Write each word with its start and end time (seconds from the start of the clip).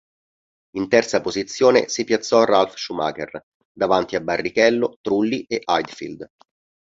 In 0.77 0.89
terza 0.89 1.21
posizione 1.21 1.87
si 1.87 2.03
piazzò 2.05 2.43
Ralf 2.43 2.73
Schumacher, 2.75 3.39
davanti 3.71 4.15
a 4.15 4.19
Barrichello, 4.19 4.97
Trulli 4.99 5.43
e 5.47 5.61
Heidfeld. 5.63 6.27